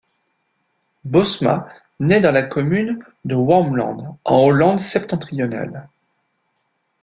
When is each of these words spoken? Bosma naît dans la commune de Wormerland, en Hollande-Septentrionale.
Bosma 1.05 1.69
naît 1.99 2.21
dans 2.21 2.31
la 2.31 2.41
commune 2.41 3.05
de 3.23 3.35
Wormerland, 3.35 4.17
en 4.25 4.37
Hollande-Septentrionale. 4.45 5.87